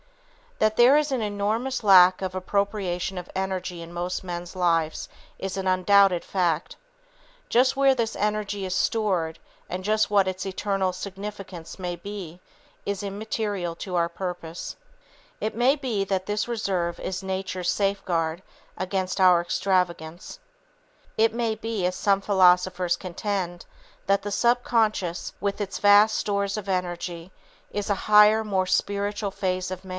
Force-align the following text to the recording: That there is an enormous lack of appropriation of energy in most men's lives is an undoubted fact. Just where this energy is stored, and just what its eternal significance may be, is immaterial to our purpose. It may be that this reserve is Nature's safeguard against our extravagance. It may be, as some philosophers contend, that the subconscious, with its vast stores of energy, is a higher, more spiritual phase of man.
That 0.57 0.77
there 0.77 0.95
is 0.97 1.11
an 1.11 1.21
enormous 1.21 1.83
lack 1.83 2.21
of 2.21 2.35
appropriation 2.35 3.17
of 3.17 3.29
energy 3.35 3.81
in 3.81 3.93
most 3.93 4.23
men's 4.23 4.55
lives 4.55 5.09
is 5.39 5.57
an 5.57 5.65
undoubted 5.65 6.23
fact. 6.23 6.75
Just 7.49 7.75
where 7.75 7.95
this 7.95 8.15
energy 8.15 8.65
is 8.65 8.73
stored, 8.75 9.37
and 9.69 9.83
just 9.83 10.11
what 10.11 10.27
its 10.27 10.45
eternal 10.45 10.93
significance 10.93 11.79
may 11.79 11.95
be, 11.95 12.39
is 12.85 13.01
immaterial 13.01 13.75
to 13.77 13.95
our 13.95 14.09
purpose. 14.09 14.75
It 15.39 15.55
may 15.55 15.75
be 15.75 16.03
that 16.05 16.25
this 16.27 16.47
reserve 16.47 16.99
is 16.99 17.23
Nature's 17.23 17.69
safeguard 17.69 18.41
against 18.77 19.19
our 19.21 19.41
extravagance. 19.41 20.39
It 21.17 21.33
may 21.33 21.55
be, 21.55 21.87
as 21.87 21.95
some 21.95 22.21
philosophers 22.21 22.95
contend, 22.95 23.65
that 24.05 24.21
the 24.21 24.31
subconscious, 24.31 25.33
with 25.39 25.59
its 25.61 25.79
vast 25.79 26.15
stores 26.17 26.55
of 26.57 26.69
energy, 26.69 27.31
is 27.71 27.89
a 27.89 27.95
higher, 28.09 28.43
more 28.43 28.65
spiritual 28.67 29.31
phase 29.31 29.69
of 29.71 29.85
man. 29.85 29.89